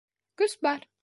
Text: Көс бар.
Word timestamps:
Көс 0.41 0.57
бар. 0.67 0.89